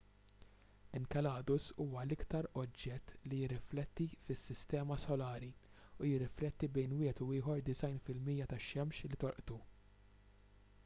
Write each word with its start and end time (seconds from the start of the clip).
enceladus 0.99 1.65
huwa 1.83 2.05
l-iktar 2.05 2.47
oġġett 2.61 3.11
li 3.33 3.41
jirrifletti 3.41 4.07
fis-sistema 4.29 4.97
solari 5.03 5.49
u 6.05 6.09
jirrifletti 6.11 6.69
bejn 6.77 6.97
wieħed 7.01 7.23
u 7.27 7.27
ieħor 7.41 7.61
90 7.67 8.01
fil-mija 8.07 8.49
tax-xemx 8.55 9.13
li 9.13 9.21
tolqtu 9.25 9.59